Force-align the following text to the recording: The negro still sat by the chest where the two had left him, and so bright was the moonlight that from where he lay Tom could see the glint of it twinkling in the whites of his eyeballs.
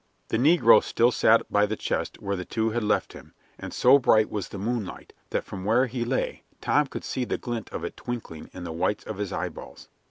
The 0.29 0.37
negro 0.37 0.81
still 0.81 1.11
sat 1.11 1.43
by 1.51 1.67
the 1.67 1.75
chest 1.75 2.19
where 2.19 2.35
the 2.35 2.43
two 2.43 2.71
had 2.71 2.83
left 2.83 3.13
him, 3.13 3.35
and 3.59 3.71
so 3.71 3.99
bright 3.99 4.31
was 4.31 4.49
the 4.49 4.57
moonlight 4.57 5.13
that 5.29 5.43
from 5.43 5.63
where 5.63 5.85
he 5.85 6.03
lay 6.05 6.41
Tom 6.59 6.87
could 6.87 7.03
see 7.03 7.23
the 7.23 7.37
glint 7.37 7.69
of 7.69 7.83
it 7.83 7.97
twinkling 7.97 8.49
in 8.51 8.63
the 8.63 8.71
whites 8.71 9.03
of 9.03 9.17
his 9.19 9.31
eyeballs. 9.31 9.89